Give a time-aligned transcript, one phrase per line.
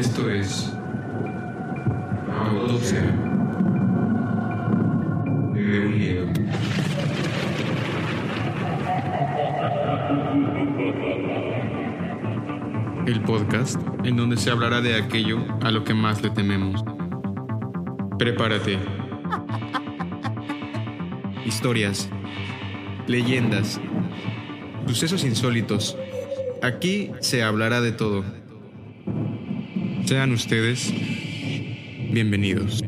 [0.00, 0.72] Esto es
[2.46, 3.02] Autopsia
[5.52, 6.26] de un miedo.
[13.06, 16.82] El podcast en donde se hablará de aquello a lo que más le tememos.
[18.18, 18.78] Prepárate.
[21.44, 22.08] Historias,
[23.06, 23.78] leyendas,
[24.86, 25.98] sucesos insólitos.
[26.62, 28.39] Aquí se hablará de todo.
[30.10, 30.92] Sean ustedes
[32.10, 32.82] bienvenidos.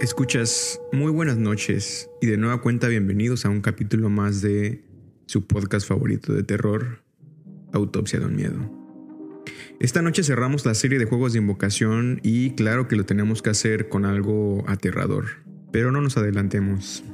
[0.00, 4.84] Escuchas, muy buenas noches y de nueva cuenta bienvenidos a un capítulo más de
[5.26, 7.04] su podcast favorito de terror,
[7.72, 8.83] Autopsia de un Miedo.
[9.80, 13.50] Esta noche cerramos la serie de juegos de invocación y claro que lo tenemos que
[13.50, 15.26] hacer con algo aterrador,
[15.72, 17.04] pero no nos adelantemos.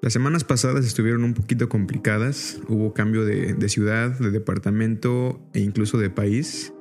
[0.00, 5.98] Las semanas pasadas estuvieron un poquito complicadas, hubo cambio de, ciudad, de departamento e incluso
[5.98, 6.72] de país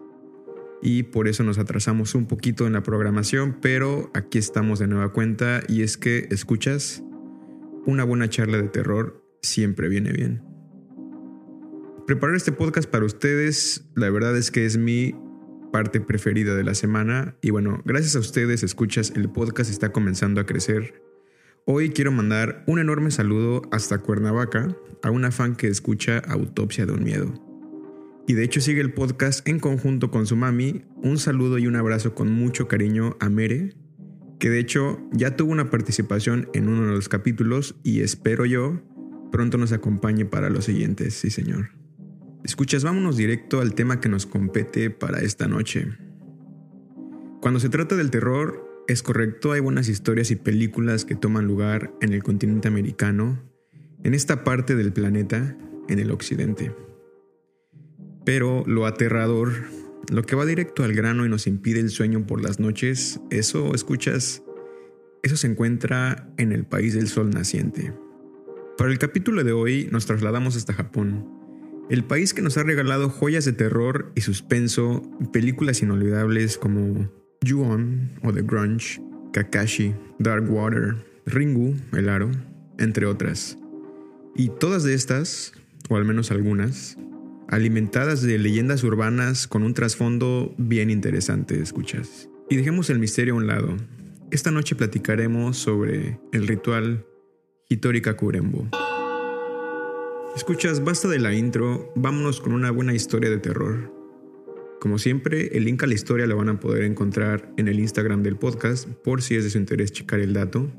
[0.83, 5.11] y por eso nos atrasamos un poquito en la programación, pero aquí estamos de nueva
[5.13, 7.03] cuenta y es que, escuchas,
[7.87, 10.46] una buena charla de terror siempre viene bien.
[12.07, 15.13] Preparar este podcast para ustedes, la verdad es que es mi
[15.73, 20.39] parte preferida de la semana y bueno, gracias a ustedes, escuchas, el podcast está comenzando
[20.39, 21.03] a crecer.
[21.65, 26.93] Hoy quiero mandar un enorme saludo hasta Cuernavaca a una fan que escucha Autopsia de
[26.93, 27.33] un Miedo
[28.25, 30.85] y de hecho sigue el podcast en conjunto con su mami.
[31.03, 33.75] Un saludo y un abrazo con mucho cariño a Mere,
[34.39, 38.81] que de hecho ya tuvo una participación en uno de los capítulos y espero yo
[39.29, 41.76] pronto nos acompañe para los siguientes, sí señor.
[42.43, 45.97] Escuchas, vámonos directo al tema que nos compete para esta noche.
[47.41, 51.93] Cuando se trata del terror, es correcto, hay buenas historias y películas que toman lugar
[52.01, 53.43] en el continente americano,
[54.03, 55.57] en esta parte del planeta,
[55.89, 56.73] en el occidente.
[58.23, 59.51] Pero lo aterrador,
[60.09, 63.73] lo que va directo al grano y nos impide el sueño por las noches, eso,
[63.73, 64.41] escuchas,
[65.21, 67.93] eso se encuentra en el país del sol naciente.
[68.77, 71.36] Para el capítulo de hoy nos trasladamos hasta Japón,
[71.89, 77.09] el país que nos ha regalado joyas de terror y suspenso, películas inolvidables como
[77.47, 80.95] Ju-On o The Grunge, Kakashi, Dark Water,
[81.25, 82.29] Ringu, El Aro,
[82.77, 83.57] entre otras.
[84.35, 85.53] Y todas de estas,
[85.89, 86.97] o al menos algunas,
[87.47, 92.29] alimentadas de leyendas urbanas con un trasfondo bien interesante, escuchas.
[92.49, 93.77] Y dejemos el misterio a un lado.
[94.29, 97.05] Esta noche platicaremos sobre el ritual
[97.69, 98.69] Hitori Kakurembo.
[100.37, 103.91] Escuchas, basta de la intro, vámonos con una buena historia de terror.
[104.79, 108.21] Como siempre, el link a la historia lo van a poder encontrar en el Instagram
[108.21, 110.71] del podcast por si es de su interés checar el dato.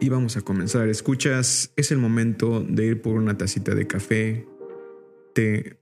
[0.00, 0.88] Y vamos a comenzar.
[0.88, 4.48] Escuchas, es el momento de ir por una tacita de café,
[5.32, 5.78] té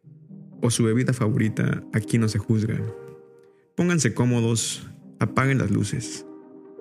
[0.60, 2.78] o su bebida favorita, aquí no se juzga.
[3.76, 4.86] Pónganse cómodos,
[5.20, 6.26] apaguen las luces,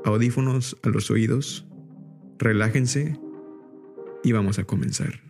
[0.04, 1.66] audífonos a los oídos,
[2.40, 3.18] relájense
[4.22, 5.27] y vamos a comenzar.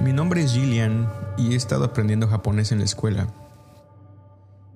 [0.00, 3.26] Mi nombre es Gillian y he estado aprendiendo japonés en la escuela.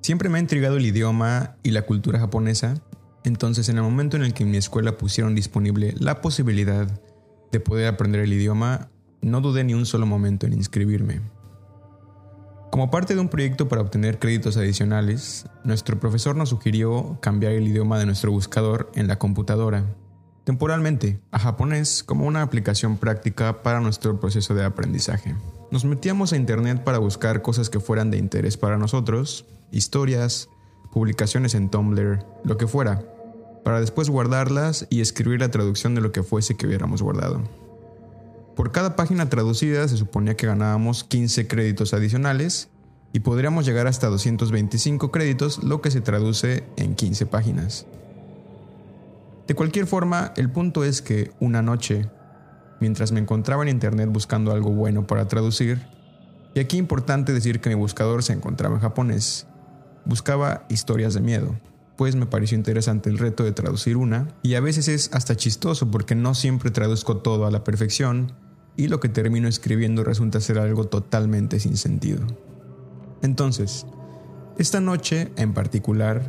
[0.00, 2.82] Siempre me ha intrigado el idioma y la cultura japonesa,
[3.22, 6.88] entonces en el momento en el que en mi escuela pusieron disponible la posibilidad
[7.52, 8.88] de poder aprender el idioma,
[9.20, 11.20] no dudé ni un solo momento en inscribirme.
[12.72, 17.68] Como parte de un proyecto para obtener créditos adicionales, nuestro profesor nos sugirió cambiar el
[17.68, 19.84] idioma de nuestro buscador en la computadora
[20.44, 25.34] temporalmente a japonés como una aplicación práctica para nuestro proceso de aprendizaje.
[25.70, 30.48] Nos metíamos a internet para buscar cosas que fueran de interés para nosotros, historias,
[30.92, 33.02] publicaciones en Tumblr, lo que fuera,
[33.64, 37.42] para después guardarlas y escribir la traducción de lo que fuese que hubiéramos guardado.
[38.56, 42.68] Por cada página traducida se suponía que ganábamos 15 créditos adicionales
[43.14, 47.86] y podríamos llegar hasta 225 créditos, lo que se traduce en 15 páginas.
[49.52, 52.08] De cualquier forma, el punto es que una noche,
[52.80, 55.86] mientras me encontraba en internet buscando algo bueno para traducir,
[56.54, 59.46] y aquí importante decir que mi buscador se encontraba en japonés,
[60.06, 61.54] buscaba historias de miedo,
[61.98, 65.90] pues me pareció interesante el reto de traducir una, y a veces es hasta chistoso
[65.90, 68.32] porque no siempre traduzco todo a la perfección,
[68.78, 72.26] y lo que termino escribiendo resulta ser algo totalmente sin sentido.
[73.20, 73.84] Entonces,
[74.56, 76.22] esta noche en particular,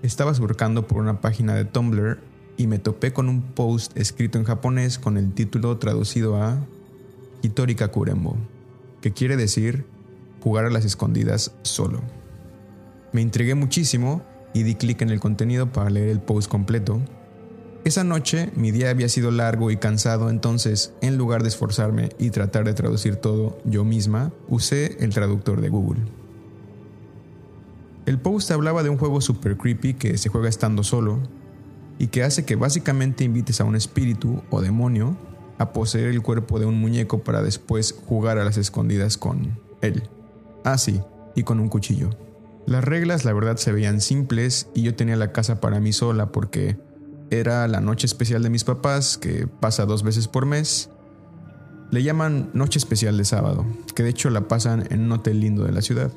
[0.00, 4.44] estaba surcando por una página de Tumblr y me topé con un post escrito en
[4.44, 6.58] japonés con el título traducido a
[7.42, 8.36] Hitori Kakurembo,
[9.00, 9.84] que quiere decir
[10.40, 12.00] jugar a las escondidas solo.
[13.12, 14.22] Me intrigué muchísimo
[14.52, 17.00] y di clic en el contenido para leer el post completo.
[17.84, 22.30] Esa noche mi día había sido largo y cansado, entonces en lugar de esforzarme y
[22.30, 26.00] tratar de traducir todo yo misma, usé el traductor de Google.
[28.06, 31.20] El post hablaba de un juego super creepy que se juega estando solo
[31.98, 35.16] y que hace que básicamente invites a un espíritu o demonio
[35.58, 40.02] a poseer el cuerpo de un muñeco para después jugar a las escondidas con él.
[40.64, 41.00] Ah, sí,
[41.34, 42.10] y con un cuchillo.
[42.66, 46.32] Las reglas la verdad se veían simples y yo tenía la casa para mí sola
[46.32, 46.78] porque
[47.30, 50.90] era la noche especial de mis papás que pasa dos veces por mes.
[51.90, 53.64] Le llaman noche especial de sábado,
[53.94, 56.10] que de hecho la pasan en un hotel lindo de la ciudad.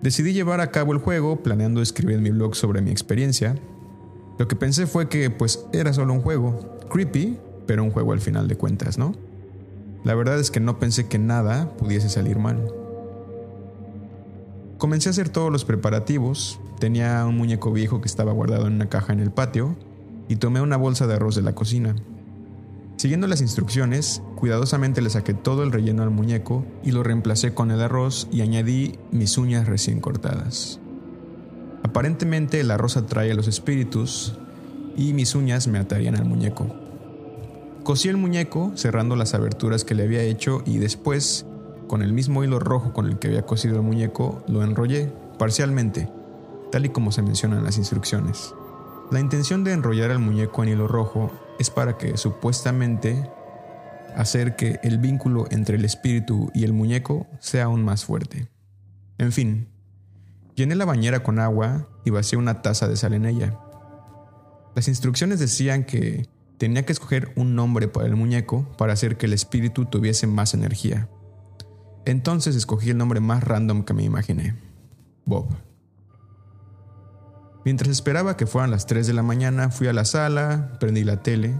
[0.00, 3.56] Decidí llevar a cabo el juego planeando escribir en mi blog sobre mi experiencia.
[4.38, 8.20] Lo que pensé fue que pues era solo un juego, creepy, pero un juego al
[8.20, 9.14] final de cuentas, ¿no?
[10.04, 12.68] La verdad es que no pensé que nada pudiese salir mal.
[14.76, 18.88] Comencé a hacer todos los preparativos, tenía un muñeco viejo que estaba guardado en una
[18.88, 19.76] caja en el patio
[20.28, 21.94] y tomé una bolsa de arroz de la cocina.
[22.96, 27.70] Siguiendo las instrucciones, cuidadosamente le saqué todo el relleno al muñeco y lo reemplacé con
[27.70, 30.80] el arroz y añadí mis uñas recién cortadas.
[31.84, 34.34] Aparentemente el arroz atrae a los espíritus
[34.96, 36.74] y mis uñas me atarían al muñeco.
[37.84, 41.44] Cosí el muñeco cerrando las aberturas que le había hecho y después,
[41.86, 46.08] con el mismo hilo rojo con el que había cosido el muñeco, lo enrollé parcialmente,
[46.72, 48.54] tal y como se menciona en las instrucciones.
[49.10, 53.28] La intención de enrollar al muñeco en hilo rojo es para que supuestamente
[54.16, 58.48] hacer que el vínculo entre el espíritu y el muñeco sea aún más fuerte.
[59.18, 59.68] En fin,
[60.54, 63.58] llené la bañera con agua y vacié una taza de sal en ella.
[64.74, 66.28] Las instrucciones decían que
[66.58, 70.54] tenía que escoger un nombre para el muñeco para hacer que el espíritu tuviese más
[70.54, 71.08] energía.
[72.04, 74.56] Entonces escogí el nombre más random que me imaginé,
[75.24, 75.48] Bob.
[77.64, 81.22] Mientras esperaba que fueran las 3 de la mañana, fui a la sala, prendí la
[81.22, 81.54] tele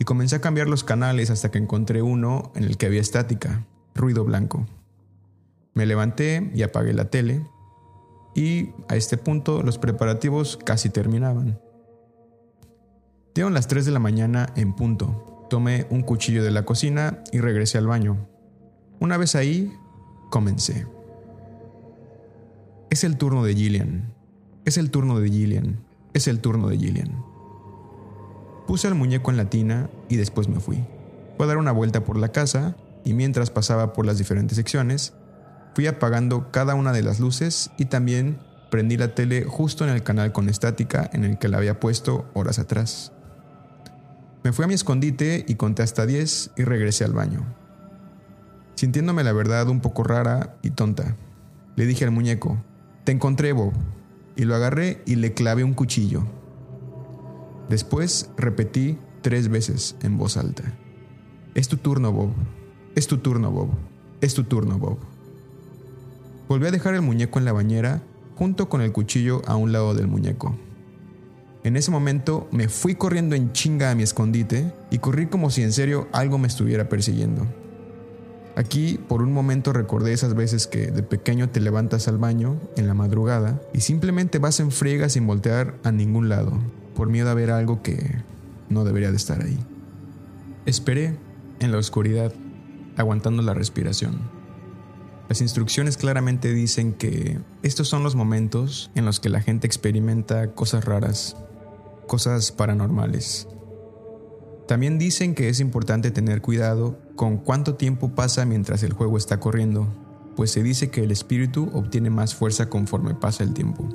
[0.00, 3.64] y comencé a cambiar los canales hasta que encontré uno en el que había estática,
[3.94, 4.66] ruido blanco.
[5.74, 7.46] Me levanté y apagué la tele
[8.38, 11.58] y a este punto los preparativos casi terminaban.
[13.34, 15.46] Dieron las 3 de la mañana en punto.
[15.50, 18.28] Tomé un cuchillo de la cocina y regresé al baño.
[19.00, 19.72] Una vez ahí,
[20.30, 20.86] comencé.
[22.90, 24.14] Es el turno de Gillian.
[24.64, 25.80] Es el turno de Gillian.
[26.14, 27.24] Es el turno de Gillian.
[28.68, 30.84] Puse al muñeco en la tina y después me fui.
[31.36, 35.14] Fui a dar una vuelta por la casa y mientras pasaba por las diferentes secciones,
[35.78, 40.02] fui apagando cada una de las luces y también prendí la tele justo en el
[40.02, 43.12] canal con estática en el que la había puesto horas atrás.
[44.42, 47.46] Me fui a mi escondite y conté hasta 10 y regresé al baño.
[48.74, 51.14] Sintiéndome la verdad un poco rara y tonta,
[51.76, 52.60] le dije al muñeco,
[53.04, 53.72] te encontré Bob,
[54.34, 56.26] y lo agarré y le clavé un cuchillo.
[57.68, 60.64] Después repetí tres veces en voz alta.
[61.54, 62.32] Es tu turno, Bob.
[62.96, 63.68] Es tu turno, Bob.
[64.20, 65.17] Es tu turno, Bob.
[66.48, 68.02] Volví a dejar el muñeco en la bañera
[68.36, 70.56] junto con el cuchillo a un lado del muñeco.
[71.62, 75.62] En ese momento me fui corriendo en chinga a mi escondite y corrí como si
[75.62, 77.46] en serio algo me estuviera persiguiendo.
[78.56, 82.86] Aquí por un momento recordé esas veces que de pequeño te levantas al baño en
[82.86, 86.52] la madrugada y simplemente vas en friega sin voltear a ningún lado,
[86.96, 88.16] por miedo a ver algo que
[88.70, 89.58] no debería de estar ahí.
[90.64, 91.18] Esperé
[91.60, 92.32] en la oscuridad,
[92.96, 94.37] aguantando la respiración.
[95.28, 100.54] Las instrucciones claramente dicen que estos son los momentos en los que la gente experimenta
[100.54, 101.36] cosas raras,
[102.06, 103.46] cosas paranormales.
[104.66, 109.38] También dicen que es importante tener cuidado con cuánto tiempo pasa mientras el juego está
[109.38, 109.86] corriendo,
[110.34, 113.86] pues se dice que el espíritu obtiene más fuerza conforme pasa el tiempo.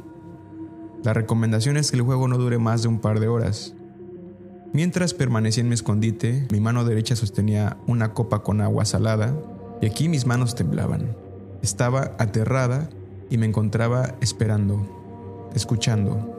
[1.04, 3.74] La recomendación es que el juego no dure más de un par de horas.
[4.72, 9.36] Mientras permanecía en mi escondite, mi mano derecha sostenía una copa con agua salada
[9.82, 11.23] y aquí mis manos temblaban.
[11.64, 12.90] Estaba aterrada
[13.32, 16.30] y me encontraba esperando, escuchando,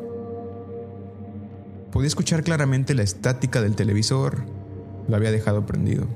[1.90, 4.44] Podía escuchar claramente la estática del televisor.
[5.06, 6.06] Lo había dejado prendido.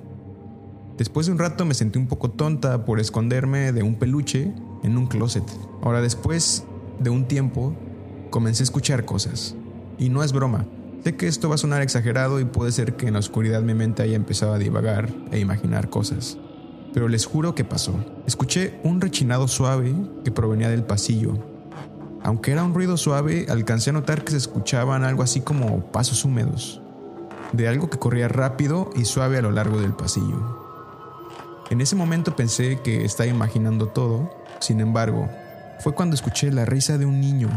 [0.96, 4.98] Después de un rato me sentí un poco tonta por esconderme de un peluche en
[4.98, 5.44] un closet.
[5.82, 6.64] Ahora después
[6.98, 7.76] de un tiempo
[8.30, 9.54] comencé a escuchar cosas.
[9.98, 10.66] Y no es broma,
[11.04, 13.72] Sé que esto va a sonar exagerado y puede ser que en la oscuridad mi
[13.72, 16.38] mente haya empezado a divagar e imaginar cosas,
[16.92, 17.94] pero les juro que pasó.
[18.26, 21.38] Escuché un rechinado suave que provenía del pasillo.
[22.22, 26.24] Aunque era un ruido suave, alcancé a notar que se escuchaban algo así como pasos
[26.24, 26.82] húmedos,
[27.52, 30.66] de algo que corría rápido y suave a lo largo del pasillo.
[31.70, 35.28] En ese momento pensé que estaba imaginando todo, sin embargo,
[35.80, 37.50] fue cuando escuché la risa de un niño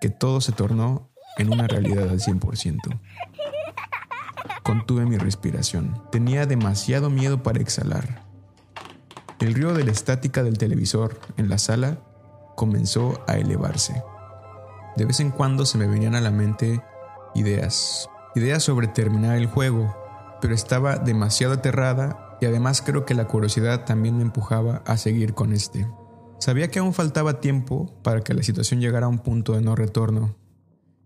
[0.00, 2.98] que todo se tornó en una realidad al 100%.
[4.62, 6.02] Contuve mi respiración.
[6.10, 8.27] Tenía demasiado miedo para exhalar.
[9.40, 12.00] El río de la estática del televisor en la sala
[12.56, 14.02] comenzó a elevarse.
[14.96, 16.82] De vez en cuando se me venían a la mente
[17.36, 19.94] ideas, ideas sobre terminar el juego,
[20.40, 25.34] pero estaba demasiado aterrada y además creo que la curiosidad también me empujaba a seguir
[25.34, 25.86] con este.
[26.40, 29.76] Sabía que aún faltaba tiempo para que la situación llegara a un punto de no
[29.76, 30.34] retorno.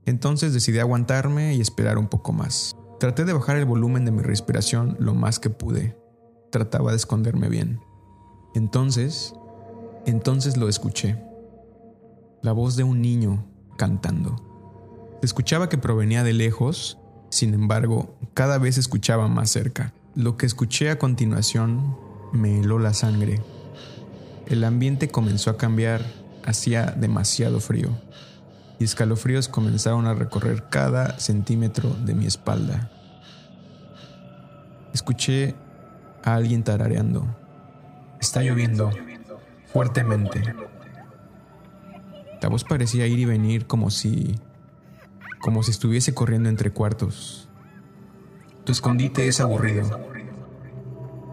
[0.06, 2.74] Entonces decidí aguantarme y esperar un poco más.
[2.98, 5.98] Traté de bajar el volumen de mi respiración lo más que pude.
[6.50, 7.80] Trataba de esconderme bien.
[8.54, 9.34] Entonces,
[10.06, 11.22] entonces lo escuché.
[12.42, 14.36] La voz de un niño cantando.
[15.20, 16.98] Se escuchaba que provenía de lejos,
[17.30, 19.94] sin embargo, cada vez escuchaba más cerca.
[20.14, 21.96] Lo que escuché a continuación
[22.32, 23.40] me heló la sangre.
[24.46, 26.04] El ambiente comenzó a cambiar,
[26.44, 27.90] hacía demasiado frío,
[28.78, 32.90] y escalofríos comenzaron a recorrer cada centímetro de mi espalda.
[34.92, 35.54] Escuché
[36.22, 37.41] a alguien tarareando.
[38.22, 38.90] Está lloviendo
[39.70, 40.42] fuertemente.
[42.40, 44.40] La voz parecía ir y venir como si
[45.42, 47.50] como si estuviese corriendo entre cuartos.
[48.64, 50.00] Tu escondite es aburrido.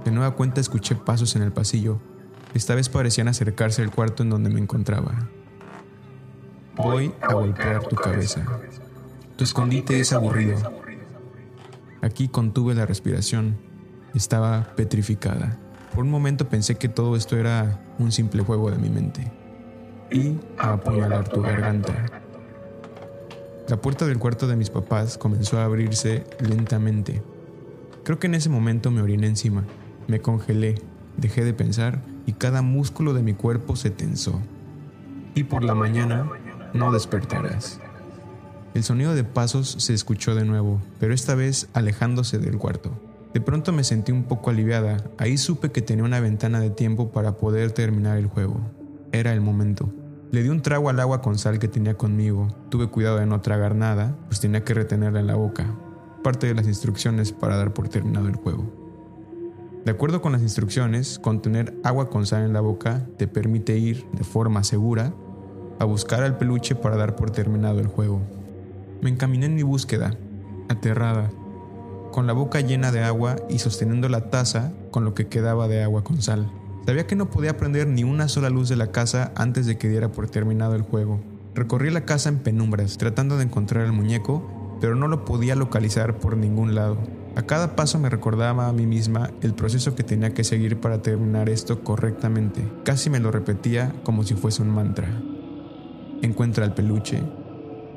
[0.03, 2.01] De nueva cuenta escuché pasos en el pasillo
[2.53, 5.29] esta vez parecían acercarse al cuarto en donde me encontraba.
[6.75, 8.45] Voy a golpear tu cabeza.
[9.35, 10.57] Tu escondite es aburrido.
[12.01, 13.57] Aquí contuve la respiración.
[14.15, 15.59] Estaba petrificada.
[15.93, 19.31] Por un momento pensé que todo esto era un simple juego de mi mente.
[20.11, 21.93] Y a apuñalar tu garganta.
[23.67, 27.21] La puerta del cuarto de mis papás comenzó a abrirse lentamente.
[28.03, 29.63] Creo que en ese momento me oriné encima.
[30.07, 30.81] Me congelé,
[31.17, 34.39] dejé de pensar y cada músculo de mi cuerpo se tensó.
[35.35, 36.27] Y por la mañana
[36.73, 37.79] no despertarás.
[38.73, 42.91] El sonido de pasos se escuchó de nuevo, pero esta vez alejándose del cuarto.
[43.33, 47.11] De pronto me sentí un poco aliviada, ahí supe que tenía una ventana de tiempo
[47.11, 48.59] para poder terminar el juego.
[49.11, 49.93] Era el momento.
[50.31, 53.41] Le di un trago al agua con sal que tenía conmigo, tuve cuidado de no
[53.41, 55.75] tragar nada, pues tenía que retenerla en la boca,
[56.23, 58.71] parte de las instrucciones para dar por terminado el juego.
[59.85, 64.05] De acuerdo con las instrucciones, contener agua con sal en la boca te permite ir
[64.13, 65.13] de forma segura
[65.79, 68.21] a buscar al peluche para dar por terminado el juego.
[69.01, 70.17] Me encaminé en mi búsqueda,
[70.67, 71.31] aterrada,
[72.11, 75.83] con la boca llena de agua y sosteniendo la taza con lo que quedaba de
[75.83, 76.51] agua con sal.
[76.85, 79.89] Sabía que no podía prender ni una sola luz de la casa antes de que
[79.89, 81.19] diera por terminado el juego.
[81.53, 86.17] Recorrí la casa en penumbras, tratando de encontrar al muñeco, pero no lo podía localizar
[86.17, 86.97] por ningún lado.
[87.35, 91.01] A cada paso me recordaba a mí misma el proceso que tenía que seguir para
[91.01, 92.61] terminar esto correctamente.
[92.85, 95.09] Casi me lo repetía como si fuese un mantra.
[96.21, 97.21] Encuentra el peluche,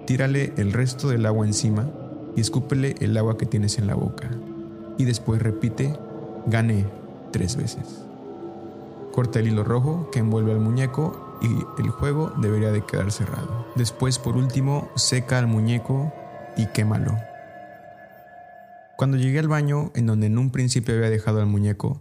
[0.06, 1.90] tírale el resto del agua encima
[2.36, 4.30] y escúpele el agua que tienes en la boca.
[4.98, 5.96] Y después repite,
[6.46, 6.86] gané
[7.32, 8.04] tres veces.
[9.12, 13.66] Corta el hilo rojo que envuelve al muñeco y el juego debería de quedar cerrado.
[13.74, 16.12] Después, por último, seca al muñeco
[16.56, 17.16] y quémalo.
[18.96, 22.00] Cuando llegué al baño, en donde en un principio había dejado al muñeco,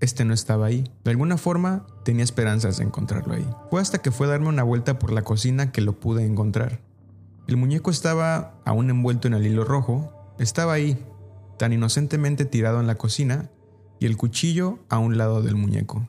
[0.00, 0.90] este no estaba ahí.
[1.04, 3.48] De alguna forma, tenía esperanzas de encontrarlo ahí.
[3.70, 6.80] Fue hasta que fue a darme una vuelta por la cocina que lo pude encontrar.
[7.46, 11.04] El muñeco estaba aún envuelto en el hilo rojo, estaba ahí,
[11.58, 13.50] tan inocentemente tirado en la cocina,
[13.98, 16.08] y el cuchillo a un lado del muñeco.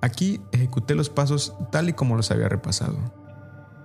[0.00, 2.98] Aquí ejecuté los pasos tal y como los había repasado.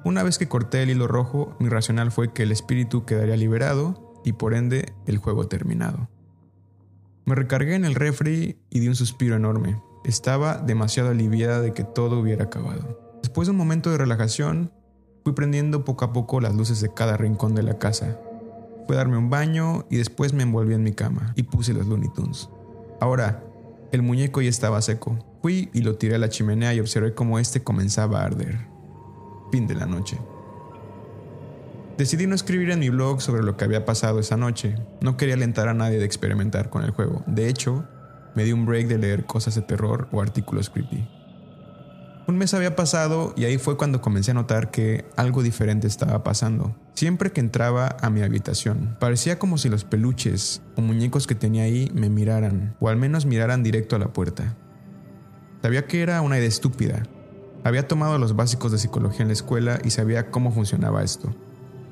[0.06, 4.22] Una vez que corté el hilo rojo, mi racional fue que el espíritu quedaría liberado
[4.24, 6.10] y por ende el juego terminado.
[7.26, 9.82] Me recargué en el refri y di un suspiro enorme.
[10.04, 13.20] Estaba demasiado aliviada de que todo hubiera acabado.
[13.22, 14.72] Después de un momento de relajación,
[15.30, 18.20] fui prendiendo poco a poco las luces de cada rincón de la casa.
[18.88, 21.86] Fui a darme un baño y después me envolví en mi cama y puse los
[21.86, 22.50] Looney Tunes.
[23.00, 23.44] Ahora,
[23.92, 25.20] el muñeco ya estaba seco.
[25.44, 28.58] Fui y lo tiré a la chimenea y observé cómo este comenzaba a arder.
[29.52, 30.18] Fin de la noche.
[32.00, 34.78] Decidí no escribir en mi blog sobre lo que había pasado esa noche.
[35.00, 37.22] No quería alentar a nadie de experimentar con el juego.
[37.28, 37.86] De hecho,
[38.34, 41.08] me di un break de leer cosas de terror o artículos creepy.
[42.30, 46.24] Un mes había pasado y ahí fue cuando comencé a notar que algo diferente estaba
[46.24, 46.76] pasando.
[46.94, 51.64] Siempre que entraba a mi habitación, parecía como si los peluches o muñecos que tenía
[51.64, 54.56] ahí me miraran, o al menos miraran directo a la puerta.
[55.64, 57.02] Sabía que era una idea estúpida.
[57.64, 61.34] Había tomado los básicos de psicología en la escuela y sabía cómo funcionaba esto.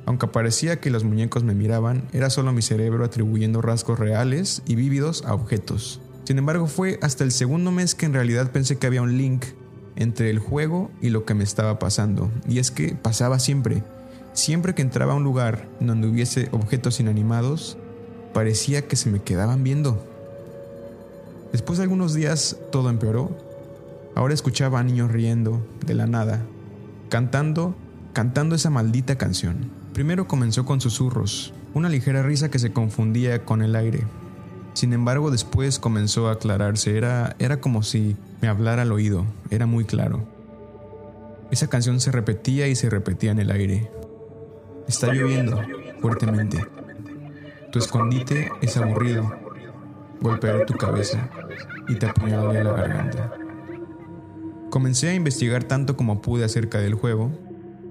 [0.05, 4.75] Aunque parecía que los muñecos me miraban, era solo mi cerebro atribuyendo rasgos reales y
[4.75, 5.99] vívidos a objetos.
[6.25, 9.43] Sin embargo, fue hasta el segundo mes que en realidad pensé que había un link
[9.97, 12.31] entre el juego y lo que me estaba pasando.
[12.47, 13.83] Y es que pasaba siempre.
[14.33, 17.77] Siempre que entraba a un lugar donde hubiese objetos inanimados,
[18.33, 20.01] parecía que se me quedaban viendo.
[21.51, 23.35] Después de algunos días todo empeoró.
[24.15, 26.41] Ahora escuchaba a niños riendo, de la nada,
[27.09, 27.75] cantando,
[28.13, 29.71] cantando esa maldita canción.
[29.93, 34.03] Primero comenzó con susurros, una ligera risa que se confundía con el aire.
[34.77, 39.65] Sin embargo, después comenzó a aclararse, era, era como si me hablara al oído, era
[39.65, 40.23] muy claro.
[41.49, 43.89] Esa canción se repetía y se repetía en el aire.
[44.87, 45.59] Está lloviendo
[45.99, 46.63] fuertemente.
[47.71, 49.33] Tu escondite es aburrido.
[50.21, 51.27] Golpearé tu cabeza
[51.87, 53.33] y te apuñalaré la garganta.
[54.69, 57.31] Comencé a investigar tanto como pude acerca del juego.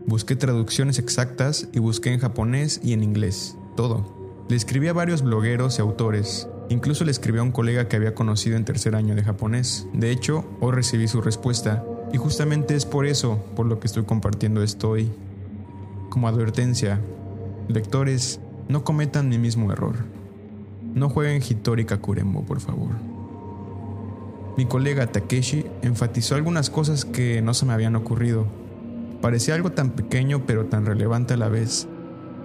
[0.06, 4.44] Busqué traducciones exactas y busqué en japonés y en inglés, todo.
[4.48, 8.14] Le escribí a varios blogueros y autores, Incluso le escribí a un colega que había
[8.14, 9.86] conocido en tercer año de japonés.
[9.92, 14.04] De hecho, hoy recibí su respuesta y justamente es por eso por lo que estoy
[14.04, 15.12] compartiendo esto hoy.
[16.10, 17.00] Como advertencia,
[17.68, 19.94] lectores, no cometan mi mismo error.
[20.94, 22.90] No jueguen Hitori Kakurembo, por favor.
[24.56, 28.46] Mi colega Takeshi enfatizó algunas cosas que no se me habían ocurrido.
[29.20, 31.86] Parecía algo tan pequeño pero tan relevante a la vez.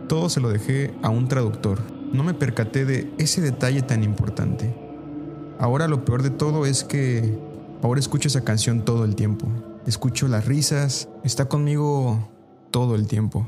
[0.07, 1.79] Todo se lo dejé a un traductor
[2.13, 4.73] no me percaté de ese detalle tan importante.
[5.59, 7.37] Ahora lo peor de todo es que
[7.81, 9.47] ahora escucho esa canción todo el tiempo.
[9.85, 12.29] Escucho las risas, está conmigo
[12.71, 13.47] todo el tiempo.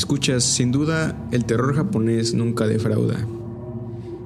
[0.00, 3.18] Escuchas, sin duda, el terror japonés nunca defrauda.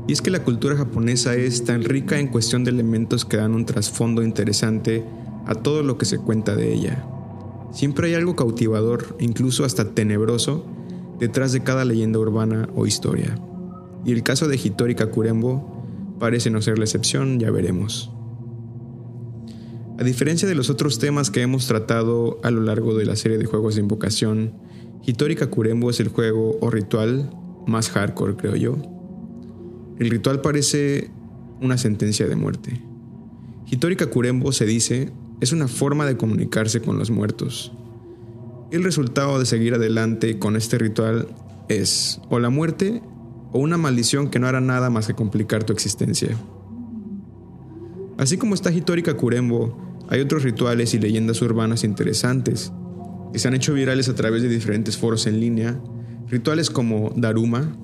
[0.06, 3.56] Y es que la cultura japonesa es tan rica en cuestión de elementos que dan
[3.56, 5.04] un trasfondo interesante
[5.46, 7.04] a todo lo que se cuenta de ella.
[7.72, 10.64] Siempre hay algo cautivador, incluso hasta tenebroso,
[11.18, 13.34] detrás de cada leyenda urbana o historia.
[14.04, 18.12] Y el caso de Hitori Kakurembo parece no ser la excepción, ya veremos.
[19.98, 23.38] A diferencia de los otros temas que hemos tratado a lo largo de la serie
[23.38, 24.54] de juegos de invocación,
[25.06, 27.30] Hitori Kakurembo es el juego o ritual
[27.66, 28.76] más hardcore, creo yo.
[29.98, 31.10] El ritual parece
[31.60, 32.80] una sentencia de muerte.
[33.70, 37.72] Hitori Kakurembo se dice es una forma de comunicarse con los muertos.
[38.70, 41.28] El resultado de seguir adelante con este ritual
[41.68, 43.02] es o la muerte
[43.52, 46.34] o una maldición que no hará nada más que complicar tu existencia.
[48.16, 49.76] Así como está Hitori Kakurembo,
[50.08, 52.72] hay otros rituales y leyendas urbanas interesantes
[53.34, 55.76] que se han hecho virales a través de diferentes foros en línea,
[56.28, 57.76] rituales como Daruma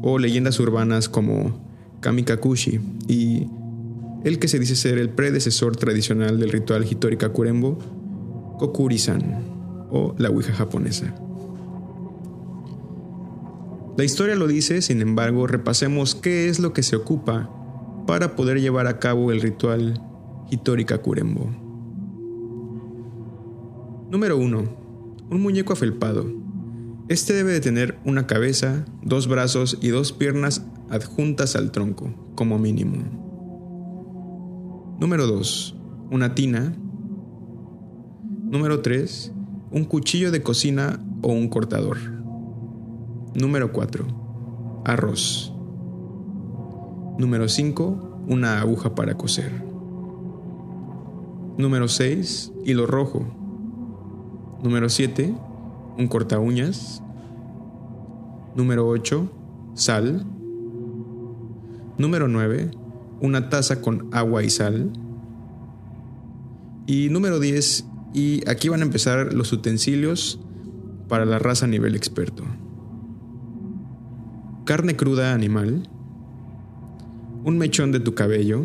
[0.00, 1.60] o leyendas urbanas como
[2.00, 3.46] Kamikakushi y
[4.24, 7.76] el que se dice ser el predecesor tradicional del ritual Hitori Kakurembo,
[8.58, 9.44] Kokuri-san
[9.90, 11.14] o la Ouija japonesa.
[13.98, 17.50] La historia lo dice, sin embargo, repasemos qué es lo que se ocupa
[18.06, 20.00] para poder llevar a cabo el ritual
[20.50, 21.63] Hitori Kakurembo.
[24.14, 24.64] Número 1.
[25.32, 26.24] Un muñeco afelpado.
[27.08, 32.56] Este debe de tener una cabeza, dos brazos y dos piernas adjuntas al tronco, como
[32.60, 32.98] mínimo.
[35.00, 35.76] Número 2.
[36.12, 36.76] Una tina.
[38.44, 39.32] Número 3.
[39.72, 41.98] Un cuchillo de cocina o un cortador.
[43.34, 44.82] Número 4.
[44.84, 45.52] Arroz.
[47.18, 48.26] Número 5.
[48.28, 49.50] Una aguja para coser.
[51.58, 52.52] Número 6.
[52.64, 53.43] Hilo rojo.
[54.64, 55.34] Número 7,
[55.98, 57.02] un corta uñas.
[58.56, 59.30] Número 8,
[59.74, 60.24] sal.
[61.98, 62.70] Número 9,
[63.20, 64.90] una taza con agua y sal.
[66.86, 70.40] Y número 10, y aquí van a empezar los utensilios
[71.08, 72.42] para la raza nivel experto.
[74.64, 75.90] Carne cruda animal,
[77.44, 78.62] un mechón de tu cabello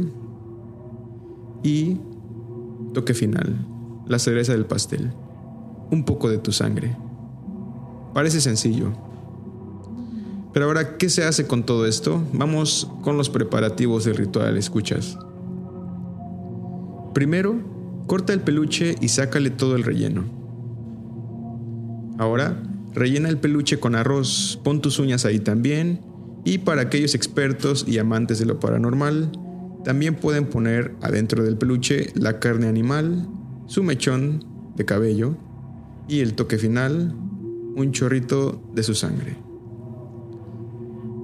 [1.62, 1.98] y
[2.94, 3.68] toque final,
[4.08, 5.12] la cereza del pastel
[5.92, 6.96] un poco de tu sangre.
[8.14, 8.92] Parece sencillo.
[10.54, 12.24] Pero ahora, ¿qué se hace con todo esto?
[12.34, 15.18] Vamos con los preparativos del ritual, escuchas.
[17.14, 17.56] Primero,
[18.10, 20.24] Corta el peluche y sácale todo el relleno.
[22.18, 22.60] Ahora,
[22.96, 26.02] rellena el peluche con arroz, pon tus uñas ahí también
[26.44, 29.32] y para aquellos expertos y amantes de lo paranormal,
[29.84, 33.30] también pueden poner adentro del peluche la carne animal,
[33.68, 34.44] su mechón
[34.76, 35.38] de cabello
[36.10, 37.16] y el toque final,
[37.76, 39.38] un chorrito de su sangre.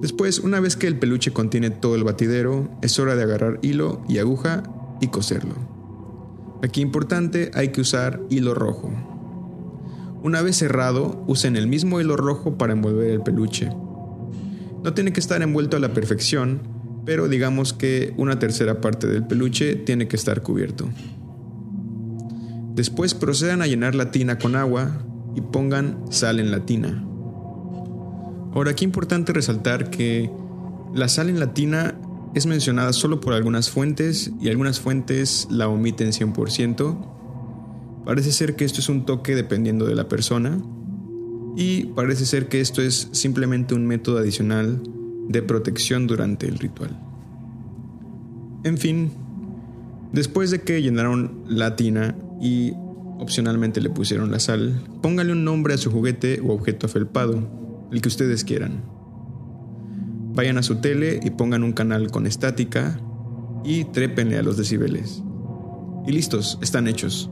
[0.00, 4.02] Después, una vez que el peluche contiene todo el batidero, es hora de agarrar hilo
[4.08, 4.62] y aguja
[5.00, 5.54] y coserlo.
[6.62, 8.92] Aquí importante, hay que usar hilo rojo.
[10.22, 13.68] Una vez cerrado, usen el mismo hilo rojo para envolver el peluche.
[14.84, 16.60] No tiene que estar envuelto a la perfección,
[17.04, 20.88] pero digamos que una tercera parte del peluche tiene que estar cubierto.
[22.76, 25.02] Después procedan a llenar la tina con agua
[25.34, 27.02] y pongan sal en la tina.
[28.52, 30.30] Ahora, aquí importante resaltar que
[30.94, 31.98] la sal en la tina
[32.34, 38.04] es mencionada solo por algunas fuentes y algunas fuentes la omiten 100%.
[38.04, 40.58] Parece ser que esto es un toque dependiendo de la persona
[41.56, 44.82] y parece ser que esto es simplemente un método adicional
[45.28, 46.94] de protección durante el ritual.
[48.64, 49.12] En fin,
[50.12, 52.72] después de que llenaron la tina y
[53.18, 57.48] opcionalmente le pusieron la sal, póngale un nombre a su juguete o objeto afelpado,
[57.90, 58.84] el que ustedes quieran.
[60.34, 63.00] Vayan a su tele y pongan un canal con estática
[63.64, 65.22] y trépenle a los decibeles.
[66.06, 67.30] Y listos, están hechos.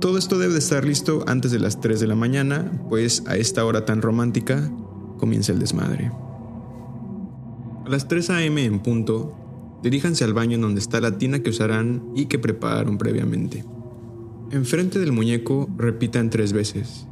[0.00, 3.36] Todo esto debe de estar listo antes de las 3 de la mañana, pues a
[3.36, 4.70] esta hora tan romántica
[5.16, 6.12] comienza el desmadre.
[7.86, 8.64] A las 3 a.m.
[8.64, 9.34] en punto,
[9.82, 13.64] diríjanse al baño donde está la tina que usarán y que prepararon previamente.
[14.52, 17.06] Enfrente del muñeco repitan tres veces.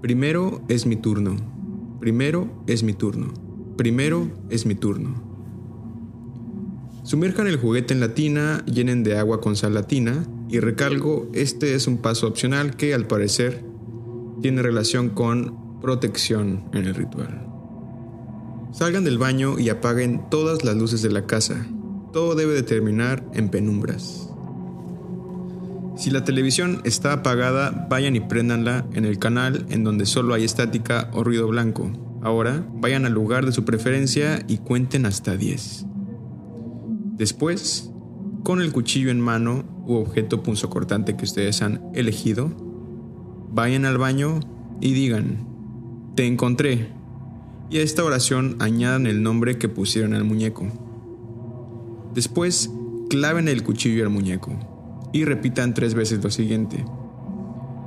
[0.00, 1.36] Primero es mi turno.
[2.00, 3.34] Primero es mi turno.
[3.76, 5.22] Primero es mi turno.
[7.04, 11.74] Sumerjan el juguete en la tina, llenen de agua con sal latina y recalgo, este
[11.74, 13.62] es un paso opcional que al parecer
[14.40, 17.46] tiene relación con protección en el ritual.
[18.72, 21.66] Salgan del baño y apaguen todas las luces de la casa.
[22.12, 24.27] Todo debe de terminar en penumbras.
[25.98, 30.44] Si la televisión está apagada, vayan y préndanla en el canal en donde solo hay
[30.44, 31.90] estática o ruido blanco.
[32.22, 35.86] Ahora, vayan al lugar de su preferencia y cuenten hasta 10.
[37.16, 37.90] Después,
[38.44, 42.52] con el cuchillo en mano u objeto punzocortante que ustedes han elegido,
[43.50, 44.38] vayan al baño
[44.80, 45.48] y digan,
[46.14, 46.92] te encontré.
[47.70, 50.64] Y a esta oración añadan el nombre que pusieron al muñeco.
[52.14, 52.70] Después,
[53.10, 54.77] claven el cuchillo al muñeco
[55.12, 56.84] y repitan tres veces lo siguiente.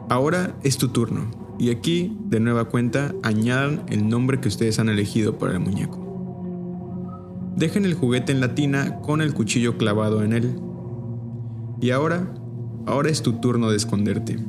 [0.09, 4.89] Ahora es tu turno y aquí, de nueva cuenta, añadan el nombre que ustedes han
[4.89, 6.01] elegido para el muñeco.
[7.55, 10.59] Dejen el juguete en la tina con el cuchillo clavado en él.
[11.79, 12.33] Y ahora,
[12.87, 14.39] ahora es tu turno de esconderte.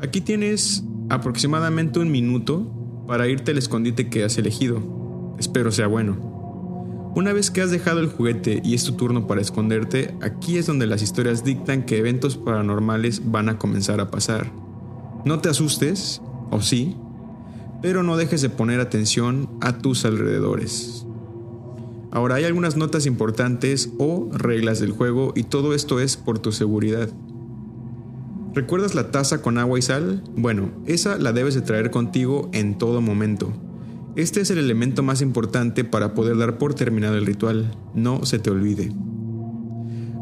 [0.00, 5.34] Aquí tienes aproximadamente un minuto para irte al escondite que has elegido.
[5.38, 6.35] Espero sea bueno.
[7.16, 10.66] Una vez que has dejado el juguete y es tu turno para esconderte, aquí es
[10.66, 14.52] donde las historias dictan que eventos paranormales van a comenzar a pasar.
[15.24, 16.94] No te asustes, o sí,
[17.80, 21.06] pero no dejes de poner atención a tus alrededores.
[22.10, 26.52] Ahora hay algunas notas importantes o reglas del juego y todo esto es por tu
[26.52, 27.08] seguridad.
[28.52, 30.22] ¿Recuerdas la taza con agua y sal?
[30.36, 33.54] Bueno, esa la debes de traer contigo en todo momento.
[34.16, 38.38] Este es el elemento más importante para poder dar por terminado el ritual, no se
[38.38, 38.90] te olvide.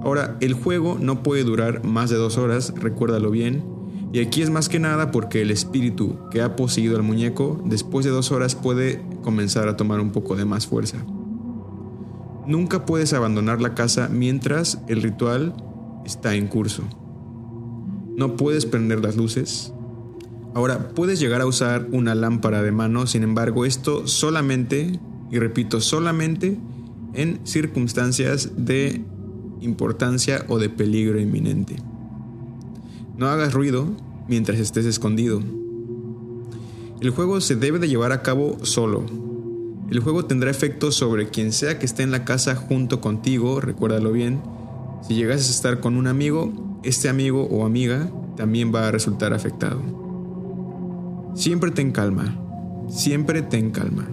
[0.02, 3.64] Ahora, el juego no puede durar más de dos horas, recuérdalo bien,
[4.12, 8.04] y aquí es más que nada porque el espíritu que ha poseído al muñeco después
[8.04, 10.98] de dos horas puede comenzar a tomar un poco de más fuerza.
[12.46, 15.54] Nunca puedes abandonar la casa mientras el ritual
[16.04, 16.82] está en curso.
[18.16, 19.73] No puedes prender las luces,
[20.54, 25.80] Ahora, puedes llegar a usar una lámpara de mano, sin embargo, esto solamente, y repito,
[25.80, 26.56] solamente
[27.12, 29.04] en circunstancias de
[29.60, 31.76] importancia o de peligro inminente.
[33.16, 33.88] No hagas ruido
[34.28, 35.42] mientras estés escondido.
[37.00, 39.04] El juego se debe de llevar a cabo solo.
[39.90, 44.12] El juego tendrá efecto sobre quien sea que esté en la casa junto contigo, recuérdalo
[44.12, 44.40] bien.
[45.06, 49.34] Si llegas a estar con un amigo, este amigo o amiga también va a resultar
[49.34, 50.03] afectado.
[51.34, 52.36] Siempre ten calma,
[52.88, 54.08] siempre ten calma.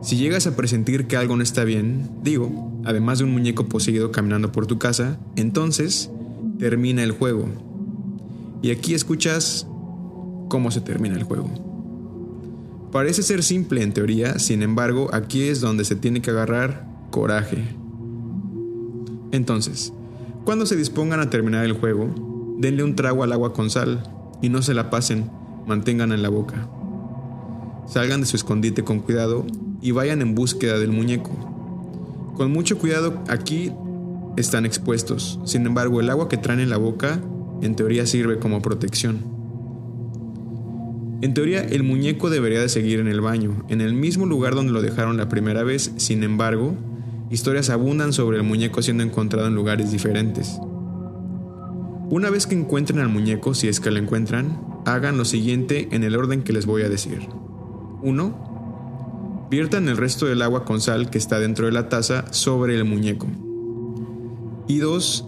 [0.00, 4.12] Si llegas a presentir que algo no está bien, digo, además de un muñeco poseído
[4.12, 6.10] caminando por tu casa, entonces
[6.58, 7.46] termina el juego.
[8.62, 9.66] Y aquí escuchas
[10.48, 11.50] cómo se termina el juego.
[12.92, 17.64] Parece ser simple en teoría, sin embargo, aquí es donde se tiene que agarrar coraje.
[19.32, 19.92] Entonces,
[20.44, 22.14] Cuando se dispongan a terminar el juego,
[22.58, 24.02] denle un trago al agua con sal
[24.42, 25.30] y no se la pasen,
[25.66, 26.68] mantengan en la boca.
[27.86, 29.44] Salgan de su escondite con cuidado
[29.80, 31.30] y vayan en búsqueda del muñeco.
[32.36, 33.72] Con mucho cuidado aquí
[34.36, 37.20] están expuestos, sin embargo el agua que traen en la boca
[37.62, 39.18] en teoría sirve como protección.
[41.20, 44.72] En teoría el muñeco debería de seguir en el baño, en el mismo lugar donde
[44.72, 46.74] lo dejaron la primera vez, sin embargo,
[47.30, 50.58] historias abundan sobre el muñeco siendo encontrado en lugares diferentes.
[52.10, 56.04] Una vez que encuentren al muñeco, si es que lo encuentran, hagan lo siguiente en
[56.04, 57.28] el orden que les voy a decir.
[58.02, 59.46] 1.
[59.50, 62.84] Viertan el resto del agua con sal que está dentro de la taza sobre el
[62.84, 63.26] muñeco.
[64.68, 65.26] Y 2.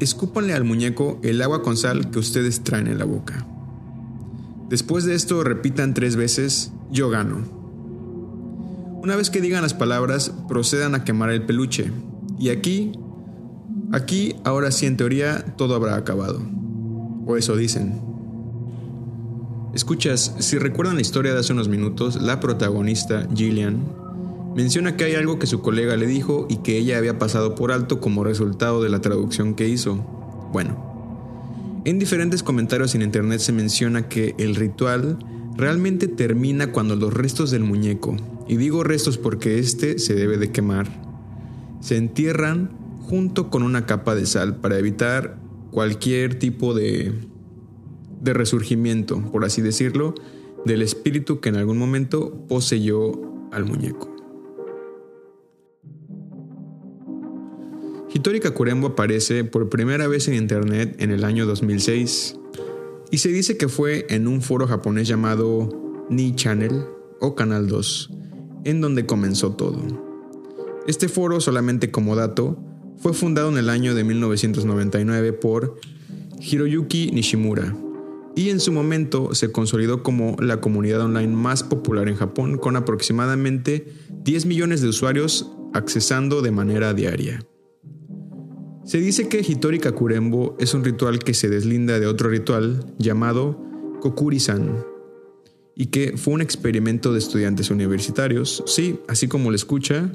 [0.00, 3.46] Escúpanle al muñeco el agua con sal que ustedes traen en la boca.
[4.70, 7.42] Después de esto repitan tres veces, yo gano.
[9.02, 11.92] Una vez que digan las palabras, procedan a quemar el peluche.
[12.38, 12.92] Y aquí,
[13.94, 16.40] aquí, ahora sí en teoría, todo habrá acabado.
[17.26, 18.00] O eso dicen.
[19.74, 23.82] Escuchas, si recuerdan la historia de hace unos minutos, la protagonista, Gillian,
[24.54, 27.72] menciona que hay algo que su colega le dijo y que ella había pasado por
[27.72, 29.96] alto como resultado de la traducción que hizo.
[30.52, 35.18] Bueno, en diferentes comentarios en internet se menciona que el ritual
[35.56, 40.52] realmente termina cuando los restos del muñeco, y digo restos porque este se debe de
[40.52, 40.88] quemar,
[41.80, 45.38] se entierran junto con una capa de sal para evitar
[45.70, 47.12] cualquier tipo de
[48.24, 50.14] de resurgimiento, por así decirlo,
[50.64, 53.12] del espíritu que en algún momento poseyó
[53.52, 54.10] al muñeco.
[58.12, 62.36] Hitori Kakurembo aparece por primera vez en internet en el año 2006
[63.10, 65.68] y se dice que fue en un foro japonés llamado
[66.08, 66.84] Ni Channel
[67.20, 68.10] o Canal 2,
[68.64, 69.82] en donde comenzó todo.
[70.86, 72.56] Este foro, solamente como dato,
[73.04, 75.78] fue fundado en el año de 1999 por
[76.40, 77.76] Hiroyuki Nishimura,
[78.34, 82.76] y en su momento se consolidó como la comunidad online más popular en Japón con
[82.76, 87.46] aproximadamente 10 millones de usuarios accesando de manera diaria.
[88.86, 93.60] Se dice que Hitori Kakurembo es un ritual que se deslinda de otro ritual llamado
[94.00, 94.82] Kokuri-san
[95.76, 100.10] y que fue un experimento de estudiantes universitarios, sí, así como lo escucha,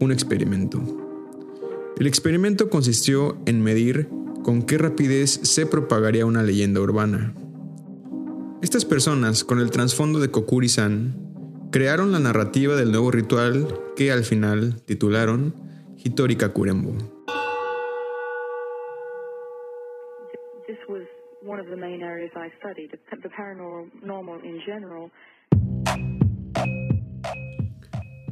[0.00, 1.04] un experimento.
[1.98, 4.08] El experimento consistió en medir
[4.44, 7.34] con qué rapidez se propagaría una leyenda urbana.
[8.62, 11.16] Estas personas, con el trasfondo de Kokuri-san,
[11.72, 15.54] crearon la narrativa del nuevo ritual que al final titularon
[15.96, 16.94] Hitori Kakurembo.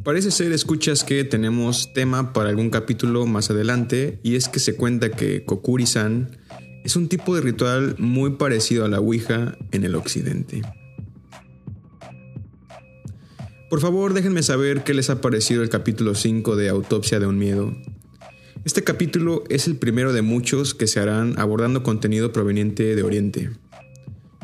[0.06, 4.76] Parece ser, escuchas que tenemos tema para algún capítulo más adelante, y es que se
[4.76, 6.38] cuenta que Kokuri-san
[6.84, 10.62] es un tipo de ritual muy parecido a la Ouija en el occidente.
[13.68, 17.38] Por favor, déjenme saber qué les ha parecido el capítulo 5 de Autopsia de un
[17.38, 17.76] Miedo.
[18.64, 23.50] Este capítulo es el primero de muchos que se harán abordando contenido proveniente de Oriente.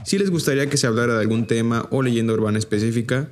[0.05, 3.31] Si les gustaría que se hablara de algún tema o leyenda urbana específica,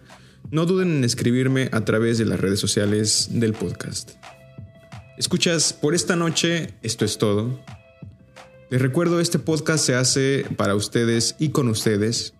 [0.50, 4.12] no duden en escribirme a través de las redes sociales del podcast.
[5.16, 7.60] Escuchas, por esta noche esto es todo.
[8.70, 12.34] Les recuerdo, este podcast se hace para ustedes y con ustedes.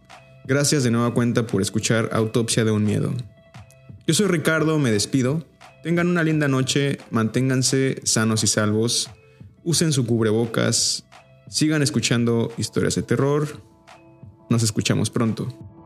[0.47, 3.13] Gracias de nueva cuenta por escuchar Autopsia de un Miedo.
[4.07, 5.45] Yo soy Ricardo, me despido.
[5.83, 9.11] Tengan una linda noche, manténganse sanos y salvos,
[9.65, 11.05] usen su cubrebocas,
[11.49, 13.63] sigan escuchando historias de terror.
[14.51, 15.80] Nos escuchamos pronto.